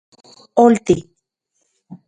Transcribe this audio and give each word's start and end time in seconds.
Olti. 0.63 0.95